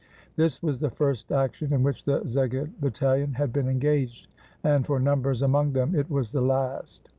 [0.35, 4.25] This was the first action in which the Szeged battalion had been engaged,
[4.63, 7.07] and for numbers among them it was the last.